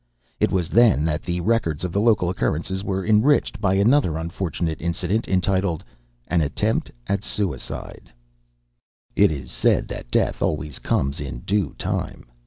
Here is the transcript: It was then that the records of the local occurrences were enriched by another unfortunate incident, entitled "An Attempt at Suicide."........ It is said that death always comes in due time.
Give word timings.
It 0.39 0.51
was 0.51 0.69
then 0.69 1.05
that 1.05 1.21
the 1.21 1.41
records 1.41 1.83
of 1.83 1.91
the 1.91 2.01
local 2.01 2.31
occurrences 2.31 2.83
were 2.83 3.05
enriched 3.05 3.61
by 3.61 3.75
another 3.75 4.17
unfortunate 4.17 4.81
incident, 4.81 5.27
entitled 5.27 5.83
"An 6.27 6.41
Attempt 6.41 6.91
at 7.05 7.23
Suicide."........ 7.23 8.11
It 9.15 9.31
is 9.31 9.51
said 9.51 9.87
that 9.89 10.09
death 10.09 10.41
always 10.41 10.79
comes 10.79 11.19
in 11.19 11.41
due 11.41 11.75
time. 11.77 12.25